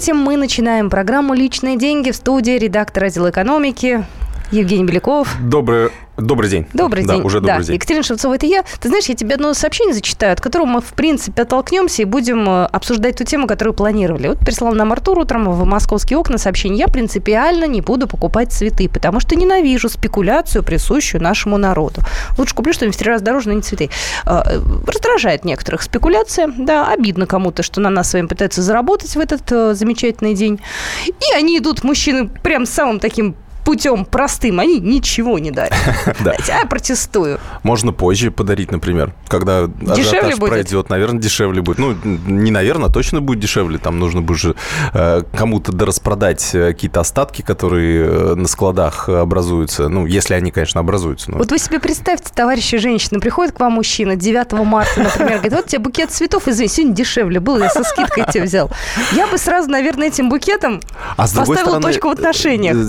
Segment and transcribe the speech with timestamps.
[0.00, 4.06] Здравствуйте, мы начинаем программу «Личные деньги» в студии редактор отдела экономики
[4.50, 5.28] Евгений Беляков.
[5.40, 5.90] Доброе
[6.20, 6.66] Добрый день.
[6.74, 7.24] Добрый да, день.
[7.24, 7.64] уже добрый да.
[7.64, 7.74] день.
[7.76, 8.62] Екатерина Шевцова, это я.
[8.80, 12.48] Ты знаешь, я тебе одно сообщение зачитаю, от которого мы, в принципе, оттолкнемся и будем
[12.48, 14.28] э, обсуждать ту тему, которую планировали.
[14.28, 16.80] Вот прислал нам Артур утром в «Московские окна» сообщение.
[16.80, 22.02] Я принципиально не буду покупать цветы, потому что ненавижу спекуляцию, присущую нашему народу.
[22.36, 23.88] Лучше куплю что-нибудь в три раза дороже, но не цветы.
[24.26, 26.52] Э, раздражает некоторых спекуляция.
[26.58, 30.60] Да, обидно кому-то, что на нас с вами пытаются заработать в этот э, замечательный день.
[31.06, 33.36] И они идут, мужчины, прям самым таким
[33.70, 35.72] путем простым, они ничего не дарят.
[36.24, 36.34] Да.
[36.48, 37.38] Я протестую.
[37.62, 40.50] Можно позже подарить, например, когда Дешевле будет?
[40.50, 40.90] пройдет.
[40.90, 41.78] Наверное, дешевле будет.
[41.78, 43.78] Ну, не наверное, а точно будет дешевле.
[43.78, 44.54] Там нужно будет же
[44.92, 49.88] э, кому-то дораспродать э, какие-то остатки, которые э, на складах образуются.
[49.88, 51.30] Ну, если они, конечно, образуются.
[51.32, 55.66] Вот вы себе представьте, товарищи женщины, приходит к вам мужчина 9 марта, например, говорит, вот
[55.68, 58.68] тебе букет цветов, извини, сегодня дешевле был, я со скидкой тебе взял.
[59.12, 60.80] Я бы сразу, наверное, этим букетом
[61.16, 62.76] А поставила стороны, точку в отношениях.
[62.76, 62.82] э,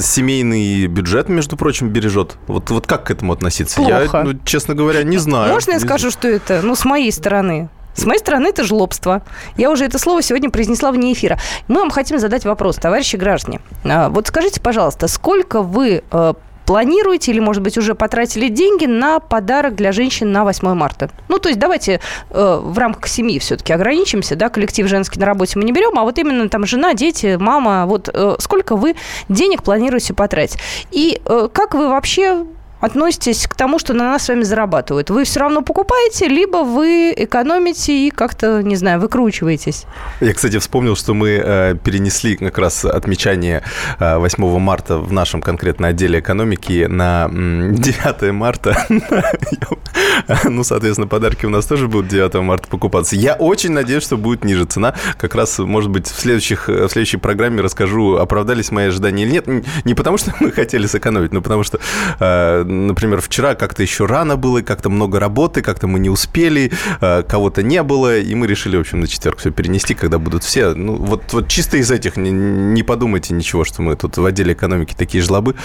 [0.87, 2.37] Бюджет, между прочим, бережет.
[2.47, 3.77] Вот, вот как к этому относиться?
[3.77, 4.17] Плохо.
[4.17, 5.51] Я, ну, честно говоря, не знаю.
[5.51, 7.69] Можно я скажу, что это, ну, с моей стороны?
[7.93, 9.21] С моей стороны, это жлобство.
[9.57, 11.37] Я уже это слово сегодня произнесла вне эфира.
[11.67, 13.59] Мы вам хотим задать вопрос, товарищи граждане.
[13.83, 16.33] А, Вот скажите, пожалуйста, сколько вы э,
[16.65, 21.09] планируете или, может быть, уже потратили деньги на подарок для женщин на 8 марта?
[21.27, 25.57] Ну, то есть давайте э, в рамках семьи все-таки ограничимся, да, коллектив женский на работе
[25.57, 28.95] мы не берем, а вот именно там жена, дети, мама, вот э, сколько вы
[29.29, 30.57] денег планируете потратить?
[30.91, 32.45] И э, как вы вообще
[32.81, 35.09] относитесь к тому, что на нас с вами зарабатывают?
[35.09, 39.85] Вы все равно покупаете, либо вы экономите и как-то, не знаю, выкручиваетесь?
[40.19, 43.63] Я, кстати, вспомнил, что мы э, перенесли как раз отмечание
[43.99, 48.85] э, 8 марта в нашем конкретно отделе экономики на м, 9 марта.
[50.45, 53.15] Ну, соответственно, подарки у нас тоже будут 9 марта покупаться.
[53.15, 54.93] Я очень надеюсь, что будет ниже цена.
[55.17, 59.47] Как раз, может быть, в, следующих, в следующей программе расскажу, оправдались мои ожидания или нет.
[59.85, 61.79] Не потому, что мы хотели сэкономить, но потому что,
[62.19, 66.71] э, например, вчера как-то еще рано было, как-то много работы, как-то мы не успели,
[67.01, 70.43] э, кого-то не было, и мы решили, в общем, на четверг все перенести, когда будут
[70.43, 70.73] все.
[70.73, 74.53] Ну, вот, вот чисто из этих, не, не подумайте ничего, что мы тут в отделе
[74.53, 75.55] экономики такие жлобы.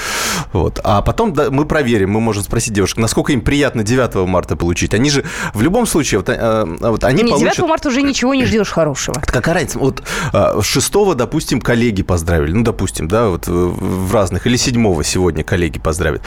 [0.52, 0.80] Вот.
[0.84, 4.94] А потом да, мы проверим, мы можем спросить девушек, насколько им приятно 9 марта получить.
[4.94, 5.24] Они же
[5.54, 7.68] в любом случае, вот, э, вот они Не, 9 получат...
[7.68, 9.22] марта уже ничего не ждешь хорошего.
[9.24, 9.78] Какая разница?
[9.78, 10.02] Вот
[10.32, 12.52] а, шестого, допустим, коллеги поздравили.
[12.52, 14.46] Ну, допустим, да, вот в разных.
[14.46, 16.22] Или седьмого сегодня коллеги поздравят.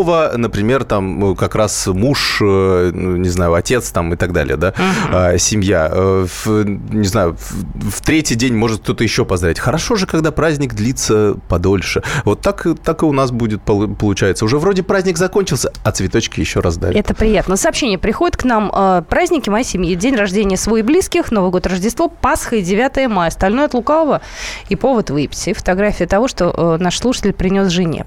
[0.00, 4.32] Восьмого, например, там ну, как раз муж, э, ну, не знаю, отец там и так
[4.32, 4.72] далее, да,
[5.12, 5.90] а, семья.
[5.92, 9.58] Э, в, не знаю, в, в третий день может кто-то еще поздравить.
[9.58, 12.02] Хорошо же, когда праздник длится подольше.
[12.24, 14.44] Вот так, так и у нас будет полу- получается.
[14.46, 16.98] Уже вроде праздник закончился, а цветочки еще раздали.
[16.98, 17.56] Это приятно.
[17.56, 18.72] Сообщение приходит к нам.
[18.74, 19.94] э, праздники моей семьи.
[19.96, 23.28] День рождения свой и близких, Новый год, Рождество, Пасха и 9 мая.
[23.28, 24.22] Остальное от лукавого.
[24.70, 25.46] И повод выпить.
[25.48, 28.06] И фотография того, что э, наш слушатель принес жене.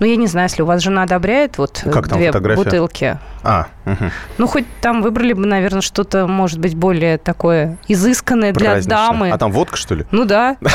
[0.00, 2.64] Ну, я не знаю, если у вас жена одобряет вот э, Как там две фотография?
[2.64, 3.18] бутылки.
[3.42, 4.10] А, мгм.
[4.38, 9.30] Ну, хоть там выбрали бы, наверное, что-то, может быть, более такое изысканное для дамы.
[9.30, 10.06] А там водка, что ли?
[10.10, 10.56] Ну да.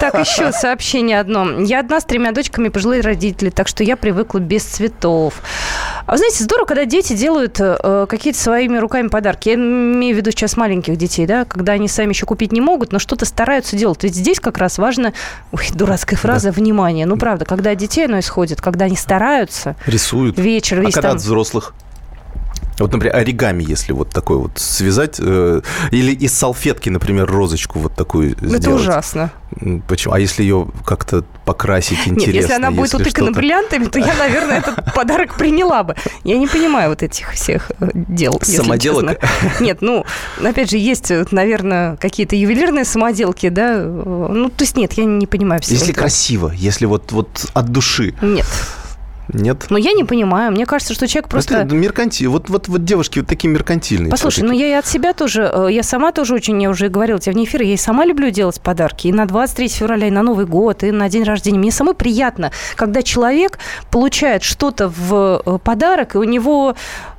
[0.00, 1.60] Так, еще сообщение одно.
[1.60, 5.42] Я одна с тремя дочками, пожилые родители, так что я привыкла без цветов.
[6.06, 9.50] А вы знаете, здорово, когда дети делают э, какие-то своими руками подарки.
[9.50, 12.92] Я имею в виду сейчас маленьких детей, да, когда они сами еще купить не могут,
[12.92, 14.02] но что-то стараются делать.
[14.02, 15.12] Ведь здесь как раз важно,
[15.52, 17.06] ой, дурацкая фраза, внимание.
[17.06, 20.38] Ну, правда, когда детей оно исходит, когда они стараются, Рисуют.
[20.38, 21.16] вечер А когда там...
[21.16, 21.22] от
[21.58, 21.74] взрослых?
[22.78, 27.96] Вот, например, оригами, если вот такой вот связать, э, или из салфетки, например, розочку вот
[27.96, 28.60] такую сделать.
[28.60, 29.32] Это ужасно.
[29.88, 30.14] Почему?
[30.14, 32.26] А если ее как-то покрасить интересно?
[32.26, 35.96] Нет, если она будет если утыкана бриллиантами, то я, наверное, этот подарок приняла бы.
[36.22, 39.18] Я не понимаю вот этих всех э, дел, Самоделок?
[39.58, 40.04] Нет, ну,
[40.40, 43.76] опять же, есть, э, наверное, какие-то ювелирные самоделки, да?
[43.82, 46.02] Ну, то есть нет, я не понимаю всего Если этого.
[46.02, 48.14] красиво, если вот, вот от души.
[48.22, 48.46] Нет.
[49.28, 49.66] Нет?
[49.70, 50.52] Но я не понимаю.
[50.52, 51.58] Мне кажется, что человек просто...
[51.58, 52.28] Это меркантиль.
[52.28, 54.10] Вот, вот, вот девушки вот такие меркантильные.
[54.10, 57.18] Послушай, ну я и от себя тоже, э, я сама тоже очень, я уже говорила
[57.18, 59.08] тебе вне эфира, я и сама люблю делать подарки.
[59.08, 61.58] И на 23 февраля, и на Новый год, и на день рождения.
[61.58, 63.58] Мне самой приятно, когда человек
[63.90, 66.74] получает что-то в э, подарок, и у него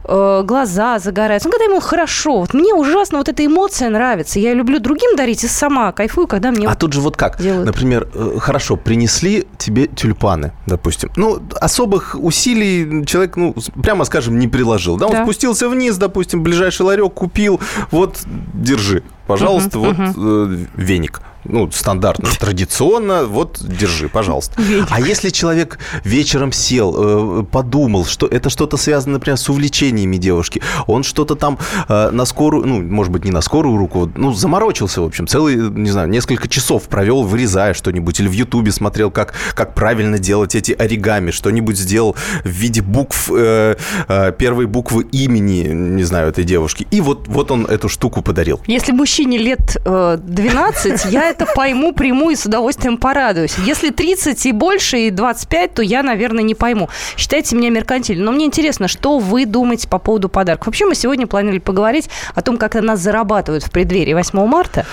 [0.10, 1.48] э, глаза загораются.
[1.48, 2.40] Ну, когда ему хорошо.
[2.42, 4.40] Вот мне ужасно вот эта эмоция нравится.
[4.40, 6.66] Я люблю другим дарить и сама кайфую, когда мне...
[6.68, 7.42] А вот- тут же вот как?
[7.42, 7.66] делают.
[7.66, 11.10] Например, э, хорошо, принесли тебе тюльпаны, допустим.
[11.16, 14.98] Ну, особых усилий человек, ну, прямо скажем, не приложил.
[14.98, 15.24] Да, он Да.
[15.24, 17.60] спустился вниз, допустим, ближайший ларек купил,
[17.92, 18.20] вот,
[18.54, 21.22] держи, пожалуйста, Мгм, вот э, веник.
[21.46, 24.62] Ну, стандартно, традиционно, вот, держи, пожалуйста.
[24.90, 30.62] А если человек вечером сел, э, подумал, что это что-то связано, например, с увлечениями девушки,
[30.88, 31.58] он что-то там
[31.88, 35.56] э, на скорую, ну, может быть, не на скорую руку, ну, заморочился, в общем, целый,
[35.56, 40.56] не знаю, несколько часов провел, вырезая что-нибудь, или в Ютубе смотрел, как, как правильно делать
[40.56, 43.76] эти оригами, что-нибудь сделал в виде букв, э,
[44.08, 46.88] э, первой буквы имени, не знаю, этой девушки.
[46.92, 48.60] И вот, вот он эту штуку подарил.
[48.68, 53.56] Если мужчине лет э, 12, я это пойму, приму и с удовольствием порадуюсь.
[53.60, 56.90] Если 30 и больше, и 25, то я, наверное, не пойму.
[57.18, 58.26] Считайте меня меркантильным.
[58.26, 60.68] Но мне интересно, что вы думаете по поводу подарков?
[60.68, 64.86] Вообще, мы сегодня планировали поговорить о том, как нас зарабатывают в преддверии 8 марта.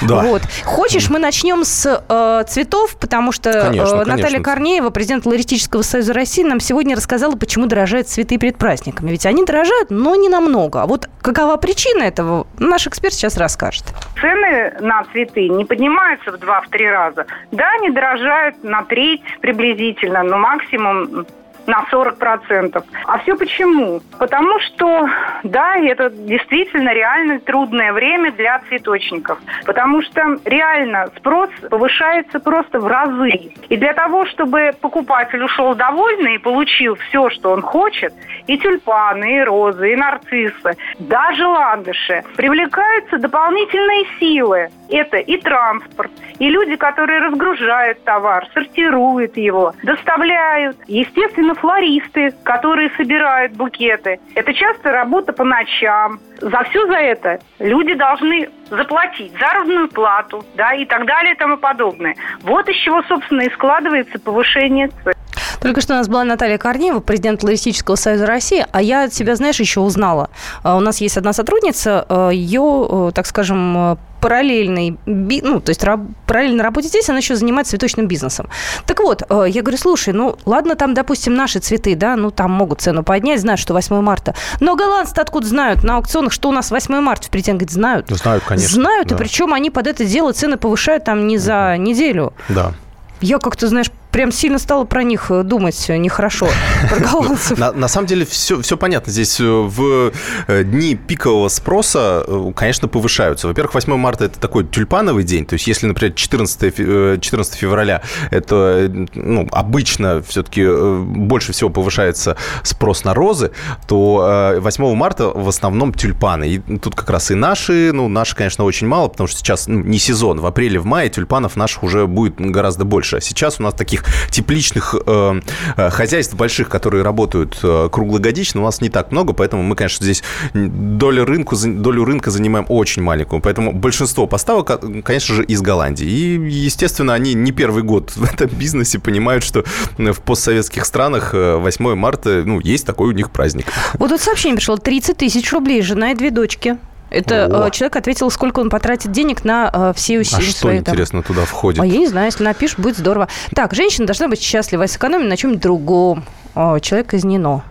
[0.00, 0.20] Да.
[0.22, 0.42] Вот.
[0.64, 4.44] Хочешь, мы начнем с э, цветов, потому что Конечно, э, Наталья конечно.
[4.44, 9.10] Корнеева, президент Лористического союза России, нам сегодня рассказала, почему дорожают цветы перед праздниками.
[9.10, 10.82] Ведь они дорожают, но не намного.
[10.82, 13.84] А вот какова причина этого, наш эксперт сейчас расскажет.
[14.20, 17.26] цены на цветы не поднимаются в два-три раза.
[17.50, 21.26] Да, они дорожают на треть приблизительно, но максимум
[21.66, 22.84] на 40%.
[23.06, 24.00] А все почему?
[24.18, 25.08] Потому что,
[25.42, 29.38] да, это действительно реально трудное время для цветочников.
[29.64, 33.52] Потому что реально спрос повышается просто в разы.
[33.68, 38.12] И для того, чтобы покупатель ушел довольный и получил все, что он хочет,
[38.46, 44.70] и тюльпаны, и розы, и нарциссы, даже ландыши, привлекаются дополнительные силы.
[44.92, 50.76] Это и транспорт, и люди, которые разгружают товар, сортируют его, доставляют.
[50.86, 54.20] Естественно, флористы, которые собирают букеты.
[54.34, 56.20] Это часто работа по ночам.
[56.42, 61.56] За все за это люди должны заплатить заработную плату, да, и так далее и тому
[61.56, 62.14] подобное.
[62.42, 65.14] Вот из чего, собственно, и складывается повышение цен.
[65.62, 69.36] Только что у нас была Наталья Корнеева, президент Лористического союза России, а я от тебя,
[69.36, 70.28] знаешь, еще узнала.
[70.64, 75.84] А, У нас есть одна сотрудница, а, ее, так скажем, параллельный, би- ну, то есть
[75.84, 78.48] раб- параллельно работе здесь, она еще занимается цветочным бизнесом.
[78.86, 82.50] Так вот, э, я говорю, слушай, ну, ладно, там, допустим, наши цветы, да, ну, там
[82.52, 84.34] могут цену поднять, знают, что 8 марта.
[84.60, 88.06] Но голландцы откуда знают на аукционах, что у нас 8 марта в Претен, говорит, знают.
[88.08, 88.68] Знают, конечно.
[88.72, 89.16] Знают, да.
[89.16, 92.32] и причем они под это дело цены повышают там не за неделю.
[92.48, 92.72] Да.
[93.20, 96.48] Я как-то, знаешь, прям сильно стала про них э, думать э, нехорошо,
[96.88, 97.58] про голландцев.
[97.58, 99.10] На, на самом деле все, все понятно.
[99.10, 100.12] Здесь э, в
[100.48, 102.24] дни пикового спроса,
[102.54, 103.48] конечно, повышаются.
[103.48, 105.46] Во-первых, 8 марта– это такой тюльпановый день.
[105.46, 110.64] То есть если, например, 14, фе- э, 14 февраля– это ну, обычно все-таки
[111.02, 113.52] больше всего повышается спрос на розы,
[113.88, 116.48] то э, 8 марта в основном тюльпаны.
[116.48, 119.80] И тут как раз и наши, ну, наши, конечно, очень мало, потому что сейчас ну,
[119.80, 120.40] не сезон.
[120.40, 123.16] В апреле, в мае тюльпанов наших уже будет гораздо больше.
[123.16, 125.40] А сейчас у нас таких тепличных э,
[125.76, 130.04] э, хозяйств больших, которые работают э, круглогодично, у нас не так много, поэтому мы, конечно,
[130.04, 130.22] здесь
[130.54, 133.40] долю, рынку, долю рынка занимаем очень маленькую.
[133.40, 136.06] Поэтому большинство поставок, э, конечно же, из Голландии.
[136.06, 139.64] И, естественно, они не первый год в этом бизнесе понимают, что
[139.98, 143.66] в постсоветских странах э, 8 марта, ну, есть такой у них праздник.
[143.94, 144.76] Вот тут сообщение пришло.
[144.76, 146.78] 30 тысяч рублей, жена и две дочки.
[147.12, 147.68] Это О.
[147.68, 150.80] э, человек ответил, сколько он потратит денег на э, все А усилия что, свои.
[150.80, 150.94] там.
[150.94, 151.80] интересно, туда входит?
[151.82, 153.28] А я не знаю, если напишешь, будет здорово.
[153.54, 156.24] Так, женщина должна быть счастлива, сэкономить на чем-нибудь другом.
[156.54, 157.62] Человек казнено.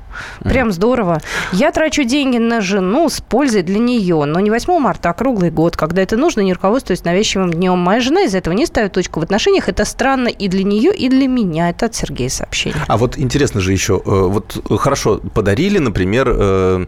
[0.43, 1.21] Прям здорово.
[1.51, 5.51] Я трачу деньги на жену с пользой для нее, но не 8 марта, а круглый
[5.51, 7.77] год, когда это нужно, не руководствуясь навязчивым днем.
[7.79, 9.69] Моя жена из этого не ставит точку в отношениях.
[9.69, 11.69] Это странно и для нее, и для меня.
[11.69, 12.83] Это от Сергея сообщение.
[12.87, 16.85] А вот интересно же еще, э, вот э, хорошо, подарили, например, э,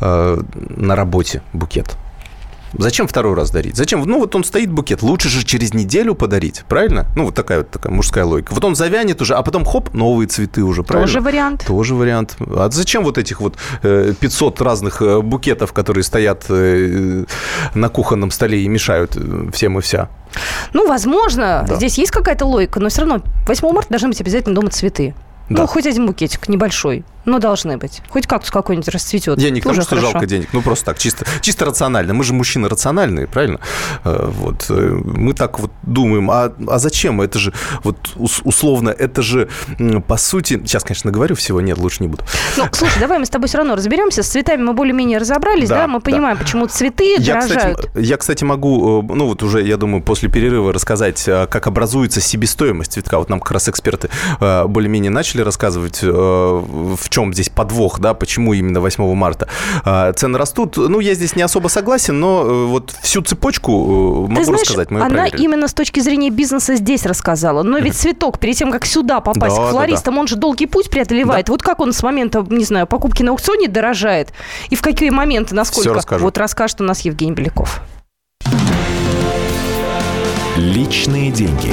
[0.00, 1.96] на работе букет.
[2.78, 3.76] Зачем второй раз дарить?
[3.76, 4.02] Зачем?
[4.02, 5.02] Ну, вот он стоит букет.
[5.02, 7.06] Лучше же через неделю подарить, правильно?
[7.16, 8.52] Ну, вот такая вот такая мужская логика.
[8.54, 11.06] Вот он завянет уже, а потом хоп, новые цветы уже, правильно?
[11.06, 11.64] Тоже вариант.
[11.66, 12.36] Тоже вариант.
[12.40, 17.24] А зачем вот этих вот э, 500 разных э, букетов, которые стоят э,
[17.74, 20.08] на кухонном столе и мешают э, всем и вся?
[20.72, 21.74] Ну, возможно, Да.
[21.76, 25.14] здесь есть какая-то логика, но все равно 8 марта должны быть обязательно дома цветы.
[25.48, 25.62] Да.
[25.62, 28.02] Ну, хоть один букетик небольшой, но должны быть.
[28.10, 29.38] Хоть кактус какой-нибудь расцветет.
[29.40, 30.10] Я не к тому, что хорошо.
[30.12, 32.14] жалко денег, ну просто так, чисто, чисто рационально.
[32.14, 33.60] Мы же мужчины рациональные, правильно?
[34.04, 34.66] Э, Вот.
[34.70, 37.20] э, Мы так вот думаем, а, а зачем?
[37.20, 37.52] Это же,
[37.84, 39.48] вот ус- условно, это же,
[40.06, 40.60] по сути...
[40.64, 42.24] Сейчас, конечно, говорю всего, нет, лучше не буду.
[42.56, 44.22] Ну, слушай, давай мы с тобой все равно разберемся.
[44.22, 45.78] С цветами мы более-менее разобрались, да?
[45.80, 46.04] Да, Мы да.
[46.10, 47.78] понимаем, почему цветы Я дорожают.
[47.78, 51.66] кстати, я, кстати, могу, э, ну вот уже, я думаю, после перерыва рассказать, э, как
[51.66, 53.18] образуется себестоимость цветка.
[53.18, 54.08] Вот нам как раз эксперты
[54.40, 59.48] более-менее начали рассказывать, э, в чем здесь подвох, да, почему именно 8 марта
[59.84, 60.76] Э, цены растут.
[60.76, 64.60] Ну, я здесь не особо согласен, но э, вот всю цепочку э, могу Ты знаешь,
[64.62, 64.90] рассказать.
[64.90, 65.42] Мы она проверили.
[65.42, 67.62] именно с точки зрения бизнеса здесь рассказала.
[67.64, 70.66] Но ведь цветок, перед тем, как сюда попасть Да, к да, флористам, он же долгий
[70.66, 71.48] путь преодолевает.
[71.48, 74.32] Вот как он с момента, не знаю, покупки на аукционе дорожает?
[74.68, 75.88] И в какие моменты, насколько?
[75.88, 76.24] Всё расскажу.
[76.24, 77.80] Вот расскажет у нас Евгений Беляков.
[80.56, 81.72] Личные деньги.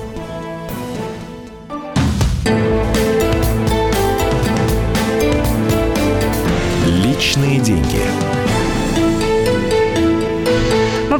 [7.31, 8.30] Личные деньги.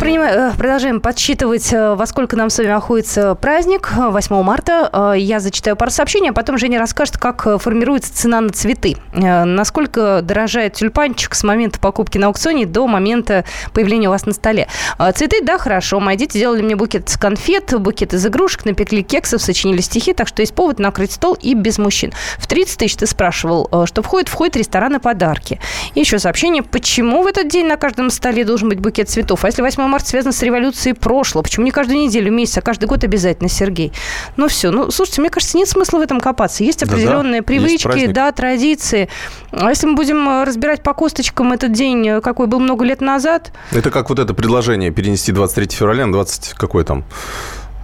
[0.02, 5.14] Принимаем, э, продолжаем подсчитывать, э, во сколько нам с вами находится праздник 8 э, марта.
[5.16, 8.96] Я зачитаю пару сообщений, а потом Женя расскажет, как формируется цена на цветы.
[9.14, 14.68] Насколько дорожает тюльпанчик с момента покупки на аукционе до момента появления у вас на столе.
[15.14, 16.00] Цветы, да, хорошо.
[16.00, 20.28] Мои дети сделали мне букет с конфет, букет из игрушек, напекли кексов, сочинили стихи, так
[20.28, 22.12] что есть повод накрыть стол и без мужчин.
[22.40, 24.30] В 30 тысяч ты спрашивал, что входит?
[24.30, 25.60] Входит рестораны подарки.
[25.94, 29.44] И еще сообщение, почему в этот день на каждом столе должен быть букет цветов?
[29.44, 31.44] А если 8 8 марта связано с революцией прошлого.
[31.44, 33.92] Почему не каждую неделю, месяц, а каждый год обязательно, Сергей?
[34.38, 34.72] Ну все.
[34.72, 36.64] Ну, слушайте, мне кажется, нет смысла в этом копаться.
[36.64, 39.10] Есть определенные да, привычки, есть да, традиции.
[39.52, 43.02] А если мы будем э, разбирать по косточкам этот день, э, какой был много лет
[43.02, 43.52] назад...
[43.72, 47.04] Это как вот это предложение перенести 23 февраля на 20 какой там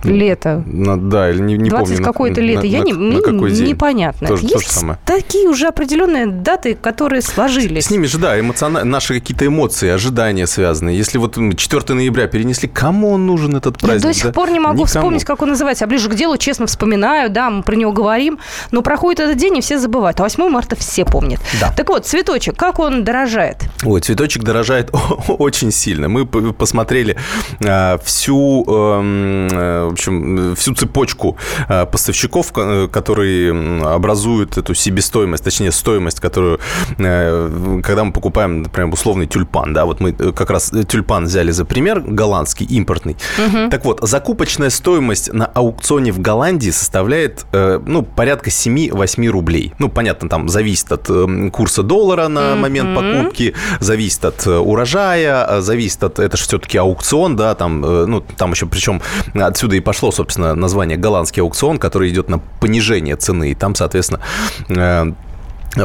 [0.04, 0.64] Лето.
[0.66, 2.04] На, да, или не, не 20 помню.
[2.04, 2.62] какое-то лето.
[2.62, 3.68] На, Я на, не, на какой день?
[3.68, 4.28] Непонятно.
[4.28, 5.00] Тоже, Есть то же самое.
[5.06, 7.86] такие уже определенные даты, которые сложились.
[7.86, 10.90] С ними же, да, эмоционально, наши какие-то эмоции, ожидания связаны.
[10.90, 14.04] Если вот 4 ноября перенесли, кому он нужен этот праздник?
[14.04, 14.32] Я до сих да?
[14.32, 14.86] пор не могу Никому.
[14.86, 15.86] вспомнить, как он называется.
[15.86, 18.40] А ближе к делу, честно вспоминаю, да, мы про него говорим.
[18.72, 20.20] Но проходит этот день, и все забывают.
[20.20, 21.40] А 8 марта все помнят.
[21.60, 21.74] Да.
[21.76, 23.58] Так вот, цветочек, как он дорожает?
[23.84, 24.92] Ой, цветочек дорожает
[25.28, 26.08] очень сильно.
[26.10, 27.18] Мы посмотрели
[27.66, 31.38] а, всю э, в общем, всю цепочку
[31.70, 33.54] э, поставщиков, э, которые
[33.84, 36.60] образуют эту себестоимость, точнее, стоимость, которую,
[36.98, 41.66] э, когда мы покупаем, например, условный тюльпан, да, вот мы как раз тюльпан взяли за
[41.66, 43.18] пример, голландский, импортный.
[43.38, 43.70] Угу.
[43.70, 49.74] Так вот, закупочная стоимость на аукционе в Голландии составляет, ну, порядка 7-8 рублей.
[49.80, 51.10] Ну, понятно, там зависит от
[51.52, 52.62] курса доллара на угу.
[52.62, 58.52] момент покупки, зависит от урожая, зависит от, это же все-таки аукцион, да, там, ну, там
[58.52, 59.02] еще, причем
[59.34, 63.52] отсюда и пошло, собственно, название голландский аукцион, который идет на понижение цены.
[63.52, 64.22] И там, соответственно,
[64.70, 65.14] э,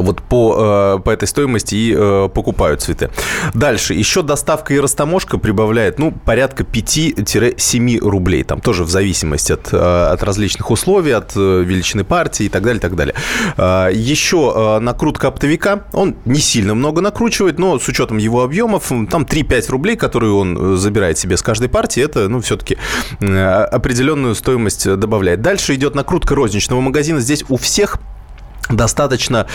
[0.00, 3.10] вот по, э, по этой стоимости и э, покупают цветы.
[3.54, 3.94] Дальше.
[3.94, 8.44] Еще доставка и растаможка прибавляет, ну, порядка 5-7 рублей.
[8.44, 12.78] Там тоже в зависимости от, э, от различных условий, от величины партии и так далее,
[12.78, 13.14] и так далее.
[13.92, 15.84] Еще накрутка оптовика.
[15.92, 20.76] Он не сильно много накручивает, но с учетом его объемов, там 3-5 рублей, которые он
[20.76, 22.78] забирает себе с каждой партии, это, ну, все-таки
[23.20, 25.42] определенную стоимость добавляет.
[25.42, 27.20] Дальше идет накрутка розничного магазина.
[27.20, 27.98] Здесь у всех
[28.70, 29.46] достаточно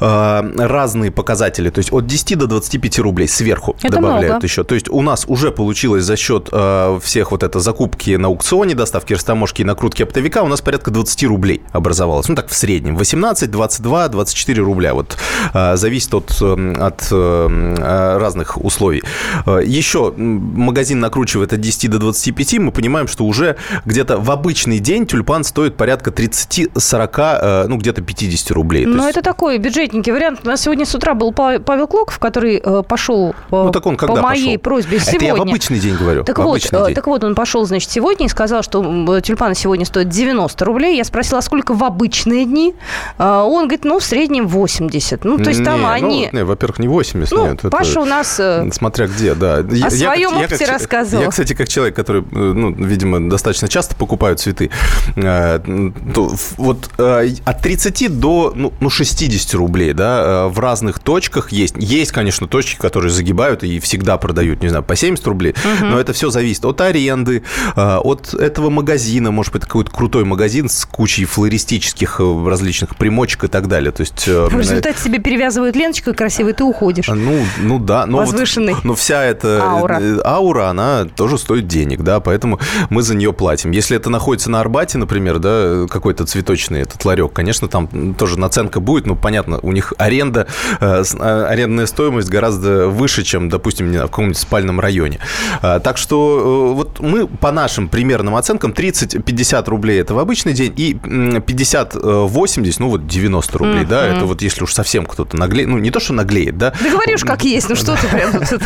[0.00, 4.46] э, разные показатели, то есть от 10 до 25 рублей сверху Это добавляют много.
[4.46, 4.64] еще.
[4.64, 8.74] То есть у нас уже получилось за счет э, всех вот это закупки на аукционе,
[8.74, 12.28] доставки растаможки и накрутки оптовика у нас порядка 20 рублей образовалось.
[12.28, 14.94] Ну так в среднем 18, 22, 24 рубля.
[14.94, 15.16] Вот
[15.52, 19.02] э, зависит от, эм, от э, разных условий.
[19.46, 24.78] Э, еще магазин накручивает от 10 до 25, мы понимаем, что уже где-то в обычный
[24.78, 28.86] день тюльпан стоит порядка 30-40, э, ну где-то 50 рублей.
[28.86, 30.40] Ну, это такой бюджетненький вариант.
[30.44, 33.96] У нас сегодня с утра был Павел Клоков, который э, пошел э, ну, так он
[33.96, 34.62] когда по моей пошел?
[34.62, 35.16] просьбе сегодня.
[35.16, 36.24] Это я в обычный день говорю.
[36.24, 40.08] Так вот, э, так вот, он пошел, значит, сегодня и сказал, что тюльпаны сегодня стоят
[40.08, 40.96] 90 рублей.
[40.96, 42.74] Я спросила, а сколько в обычные дни?
[43.18, 45.24] Он говорит, ну, в среднем 80.
[45.24, 46.28] Ну, то есть там не, они...
[46.32, 47.60] Ну, не, во-первых, не 80, ну, нет.
[47.70, 48.00] Паша это...
[48.00, 48.40] у нас...
[48.72, 49.56] Смотря где, да.
[49.56, 51.22] О я, своем я, опыте я, рассказывал.
[51.22, 54.70] Я, кстати, как человек, который, ну, видимо, достаточно часто покупает цветы,
[55.14, 61.52] то вот от 30 до ну, ну 60 60 рублей, да, э, в разных точках
[61.52, 61.74] есть.
[61.78, 65.86] Есть, конечно, точки, которые загибают и всегда продают, не знаю, по 70 рублей, угу.
[65.86, 67.42] но это все зависит от аренды,
[67.76, 73.44] э, от этого магазина, может быть, какой-то крутой магазин с кучей флористических э, различных примочек
[73.44, 73.92] и так далее.
[73.92, 74.26] То есть...
[74.26, 77.08] В результате себе перевязывают ленточкой красивой, ты уходишь.
[77.08, 78.06] Ну, ну да.
[78.06, 78.74] Но Возвышенный.
[78.74, 80.00] Вот, но вся эта аура.
[80.24, 82.58] аура, она тоже стоит денег, да, поэтому
[82.90, 83.70] мы за нее платим.
[83.70, 88.80] Если это находится на Арбате, например, да, какой-то цветочный этот ларек, конечно, там тоже наценка
[88.80, 90.46] будет, но ну, понятно, у них аренда,
[90.80, 95.18] э, э, арендная стоимость гораздо выше, чем, допустим, в каком-нибудь спальном районе.
[95.60, 100.72] Э, так что вот мы по нашим примерным оценкам 30-50 рублей это в обычный день
[100.74, 103.88] и 50-80, ну вот 90 рублей, mm-hmm.
[103.88, 106.72] да, это вот если уж совсем кто-то наглеет, ну не то, что наглеет, да.
[106.82, 108.62] Да говоришь, как есть, ну что ты прям тут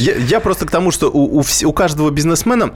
[0.00, 2.72] я, я просто к тому, что у, каждого бизнесмена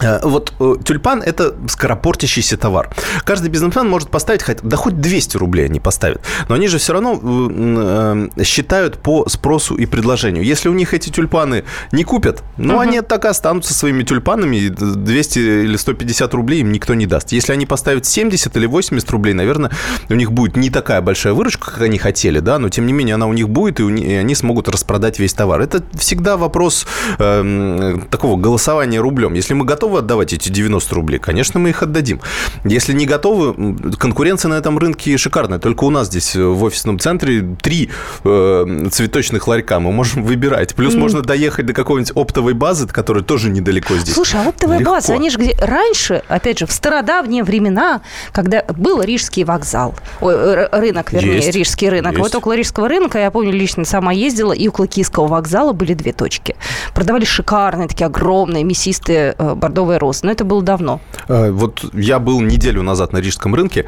[0.00, 2.90] вот э, тюльпан– это скоропортящийся товар.
[3.24, 6.92] Каждый бизнесмен может поставить, хоть, да хоть 200 рублей они поставят, но они же все
[6.92, 10.44] равно э, считают по спросу и предложению.
[10.44, 12.82] Если у них эти тюльпаны не купят, ну, угу.
[12.82, 17.32] они так и останутся своими тюльпанами, 200 или 150 рублей им никто не даст.
[17.32, 19.70] Если они поставят 70 или 80 рублей, наверное,
[20.08, 23.14] у них будет не такая большая выручка, как они хотели, да, но тем не менее
[23.14, 25.60] она у них будет, и, и они смогут распродать весь товар.
[25.60, 26.86] Это всегда вопрос
[27.18, 29.34] э, такого голосования рублем.
[29.34, 32.20] Если мы готовы готовы отдавать эти 90 рублей, конечно, мы их отдадим.
[32.64, 35.58] Если не готовы, конкуренция на этом рынке шикарная.
[35.58, 37.90] Только у нас здесь э, в офисном центре три
[38.24, 39.80] э, цветочных ларька.
[39.80, 40.74] Мы можем выбирать.
[40.74, 40.98] Плюс mm.
[40.98, 44.14] можно доехать до какой-нибудь оптовой базы, которая тоже недалеко здесь.
[44.14, 44.92] Слушай, а оптовая Легко.
[44.92, 45.54] база, они же где...
[45.60, 48.00] Раньше, опять же, в стародавние времена,
[48.32, 51.54] когда был Рижский вокзал, ой, рынок, вернее, Есть.
[51.54, 52.12] Рижский рынок.
[52.12, 52.22] Есть.
[52.22, 56.14] Вот около Рижского рынка, я помню, лично сама ездила, и около Киевского вокзала были две
[56.14, 56.56] точки.
[56.94, 59.34] Продавали шикарные, такие огромные, мясистые
[59.74, 60.20] бордовые розы.
[60.22, 61.00] Но это было давно.
[61.28, 63.84] Э, вот я был неделю назад на Рижском рынке.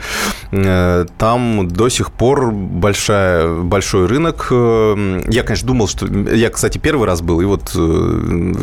[0.52, 4.48] Э, там до сих пор большая, большой рынок.
[4.50, 6.06] Э, я, конечно, думал, что...
[6.06, 7.70] Я, кстати, первый раз был, и вот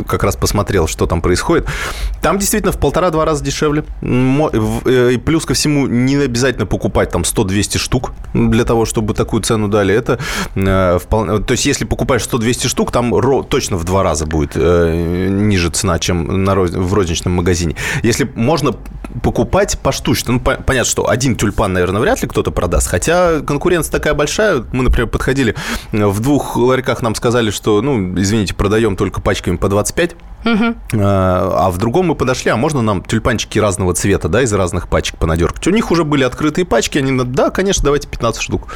[0.08, 1.68] как раз посмотрел, что там происходит.
[2.22, 3.84] Там действительно в полтора-два раза дешевле.
[4.02, 9.68] И плюс ко всему, не обязательно покупать там 100-200 штук для того, чтобы такую цену
[9.68, 9.94] дали.
[9.96, 10.20] Это
[11.00, 11.40] вполне...
[11.40, 13.14] То есть, если покупаешь 100-200 штук, там
[13.44, 17.76] точно в два раза будет ниже цена, чем на, в розничном магазине.
[18.02, 18.76] Если можно
[19.22, 20.34] покупать поштучно.
[20.34, 22.88] Ну, понятно, что один тюльпан, наверное, вряд ли кто-то продаст.
[22.88, 24.64] Хотя конкуренция такая большая.
[24.72, 25.56] Мы, например, подходили
[25.92, 30.16] в двух ларьках, нам сказали, что, ну, извините, продаем только пачками по 25.
[30.46, 30.76] Угу.
[31.00, 35.18] А в другом мы подошли, а можно нам тюльпанчики разного цвета, да, из разных пачек
[35.18, 35.66] понадергать?
[35.68, 38.68] У них уже были открытые пачки, они, да, конечно, давайте 15 штук.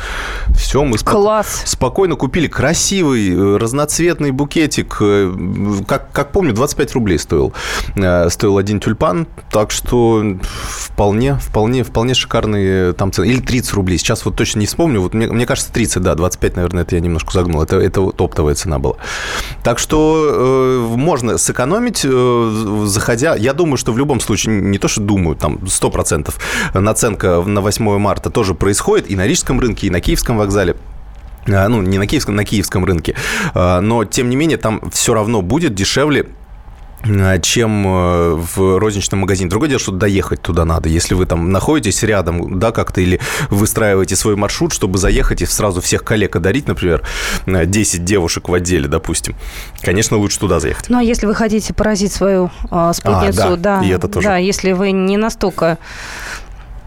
[0.55, 1.13] Все, мы спок...
[1.13, 1.63] Класс.
[1.65, 4.97] спокойно купили красивый, э, разноцветный букетик.
[5.01, 5.33] Э,
[5.87, 7.53] как, как помню, 25 рублей стоил.
[7.95, 13.25] Э, стоил один тюльпан, так что вполне, вполне, вполне шикарные там цены.
[13.25, 15.01] Или 30 рублей, сейчас вот точно не вспомню.
[15.01, 17.61] Вот мне, мне кажется, 30, да, 25, наверное, это я немножко загнул.
[17.61, 18.95] Это, это вот оптовая цена была.
[19.63, 23.35] Так что э, можно сэкономить сэкономить, э, заходя...
[23.35, 26.33] Я думаю, что в любом случае, не то что думаю, там 100%
[26.73, 30.75] наценка на 8 марта тоже происходит и на Рижском рынке, и на Киевском вокзале.
[31.47, 33.15] А, ну, не на киевском, на киевском рынке,
[33.53, 36.27] а, но, тем не менее, там все равно будет дешевле
[37.41, 39.49] чем э, в розничном магазине.
[39.49, 40.89] Другое дело, что доехать туда надо.
[40.89, 45.81] Если вы там находитесь рядом, да, как-то, или выстраиваете свой маршрут, чтобы заехать и сразу
[45.81, 47.03] всех коллег одарить, например,
[47.45, 49.35] 10 девушек в отделе, допустим,
[49.81, 50.89] конечно, лучше туда заехать.
[50.89, 54.27] Ну, а если вы хотите поразить свою э, спутницу, а, да, да, и это тоже.
[54.27, 55.77] да, если вы не настолько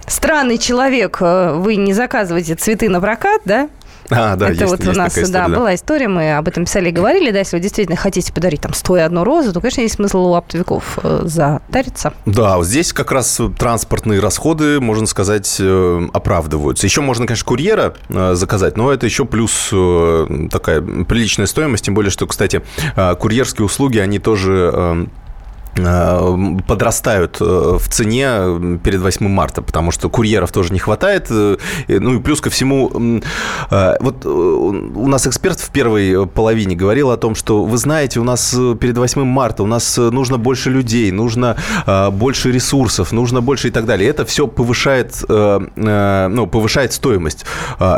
[0.06, 3.68] странный человек, э, вы не заказываете цветы на прокат, да,
[4.16, 6.48] а, да, Это есть, вот есть у нас, история, да, да, была история, мы об
[6.48, 9.80] этом писали и говорили, да, если вы действительно хотите подарить там 101 розу, то, конечно,
[9.82, 12.12] есть смысл у оптовиков э, затариться.
[12.26, 16.86] Да, вот здесь как раз транспортные расходы, можно сказать, э, оправдываются.
[16.86, 19.68] Еще можно, конечно, курьера э, заказать, но это еще плюс
[20.50, 22.62] такая приличная стоимость, тем более, что, кстати,
[23.18, 25.08] курьерские услуги, они тоже
[25.74, 31.26] подрастают э, в цене перед 8 марта, потому что курьеров тоже не хватает.
[31.30, 31.56] Э,
[31.88, 33.20] ну и плюс ко всему,
[34.00, 38.56] вот у нас эксперт в первой половине говорил о том, что вы знаете, у нас
[38.80, 41.56] перед 8 марта у нас нужно больше людей, нужно
[42.12, 44.08] больше ресурсов, нужно больше и так далее.
[44.08, 47.44] Это все повышает, ну, повышает стоимость.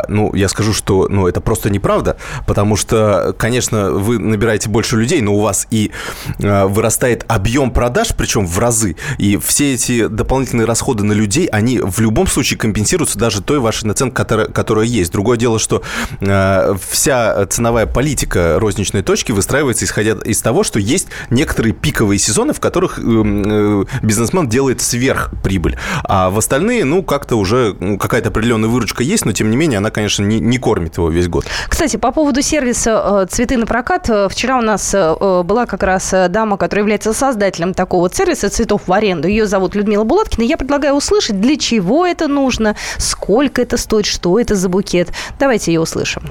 [0.07, 5.21] Ну, я скажу, что ну, это просто неправда, потому что, конечно, вы набираете больше людей,
[5.21, 5.91] но у вас и
[6.39, 11.99] вырастает объем продаж, причем в разы, и все эти дополнительные расходы на людей, они в
[11.99, 15.11] любом случае компенсируются даже той вашей наценкой, которая, которая есть.
[15.11, 15.83] Другое дело, что
[16.19, 22.53] э, вся ценовая политика розничной точки выстраивается исходя из того, что есть некоторые пиковые сезоны,
[22.53, 28.69] в которых э, э, бизнесмен делает сверхприбыль, а в остальные, ну, как-то уже какая-то определенная
[28.69, 31.45] выручка есть, но тем не менее она, конечно, не, не кормит его весь год.
[31.69, 35.83] Кстати, по поводу сервиса э, «Цветы на прокат», э, вчера у нас э, была как
[35.83, 39.27] раз дама, которая является создателем создателем такого сервиса цветов в аренду.
[39.27, 40.43] Ее зовут Людмила Булаткина.
[40.43, 45.09] Я предлагаю услышать, для чего это нужно, сколько это стоит, что это за букет.
[45.39, 46.23] Давайте ее услышим.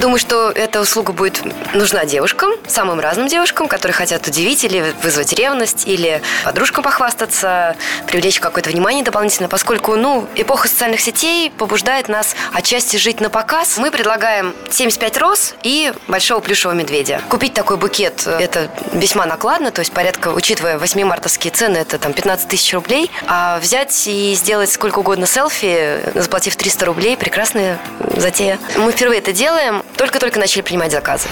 [0.00, 1.42] Думаю, что эта услуга будет
[1.74, 8.40] нужна девушкам, самым разным девушкам, которые хотят удивить или вызвать ревность, или подружкам похвастаться, привлечь
[8.40, 13.76] какое-то внимание дополнительно, поскольку, ну, эпоха социальных сетей побуждает нас отчасти жить на показ.
[13.76, 17.20] Мы предлагаем 75 роз и большого плюшевого медведя.
[17.28, 22.14] Купить такой букет– это весьма накладно, то есть порядка, учитывая 8 мартовские цены, это там
[22.14, 27.78] 15 тысяч рублей, а взять и сделать сколько угодно селфи, заплатив 300 рублей– прекрасная
[28.16, 28.58] затея.
[28.76, 31.28] Мы впервые это делаем, только-только начали принимать заказы.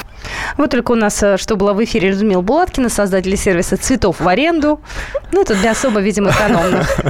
[0.57, 4.29] Вот только у нас, э, что было в эфире, Людмила Булаткина, создатель сервиса цветов в
[4.29, 4.81] аренду.
[5.33, 6.89] Ну, это для особо, видимо, экономных.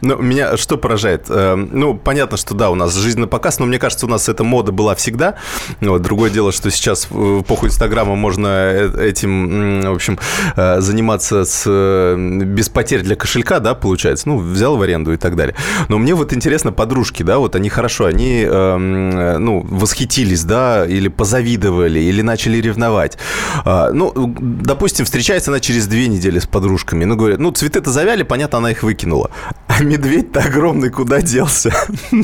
[0.00, 1.26] Ну, меня что поражает?
[1.28, 4.28] Э, ну, понятно, что да, у нас жизнь на показ, но мне кажется, у нас
[4.28, 5.34] эта мода была всегда.
[5.80, 10.18] Другое дело, что сейчас в эпоху Инстаграма можно э, этим, в общем,
[10.56, 14.28] заниматься с, без потерь для кошелька, да, получается.
[14.28, 15.54] Ну, взял в аренду и так далее.
[15.88, 22.00] Но мне вот интересно, подружки, да, вот они хорошо, они, ну, восхитились, да, или позавидовали,
[22.00, 23.18] или начали ревновать.
[23.64, 27.04] А, ну, допустим, встречается она через две недели с подружками.
[27.04, 29.30] Ну, говорят, ну, цветы-то завяли, понятно, она их выкинула.
[29.66, 31.72] А медведь-то огромный куда делся?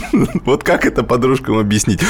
[0.45, 2.01] Вот как это подружкам объяснить?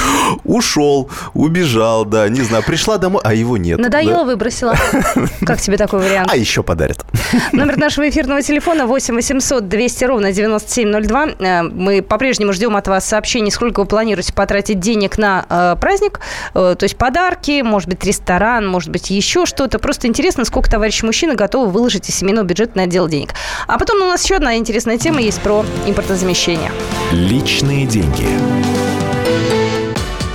[0.44, 3.78] Ушел, убежал, да, не знаю, пришла домой, а его нет.
[3.78, 4.74] Надоело, выбросила.
[5.46, 6.28] Как тебе такой вариант?
[6.30, 7.04] А еще подарят.
[7.52, 11.26] Номер нашего эфирного телефона 8 800 200 ровно 9702.
[11.38, 16.20] Э, мы по-прежнему ждем от вас сообщений, сколько вы планируете потратить денег на э, праздник.
[16.54, 19.78] Э, то есть подарки, может быть, ресторан, может быть, еще что-то.
[19.78, 23.34] Просто интересно, сколько товарищи мужчины готовы выложить из семейного бюджета на отдел денег.
[23.66, 26.70] А потом у нас еще одна интересная тема есть про импортозамещение.
[27.12, 28.83] Личные деньги.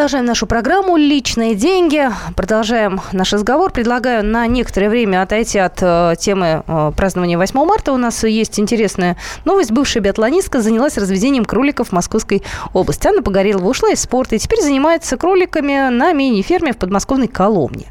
[0.00, 2.08] Продолжаем нашу программу «Личные деньги».
[2.34, 3.70] Продолжаем наш разговор.
[3.70, 7.92] Предлагаю на некоторое время отойти от э, темы э, празднования 8 марта.
[7.92, 9.72] У нас есть интересная новость.
[9.72, 13.08] Бывшая биатлонистка занялась разведением кроликов в Московской области.
[13.08, 17.84] Анна Погорелова ушла из спорта и теперь занимается кроликами на мини-ферме в подмосковной Коломне.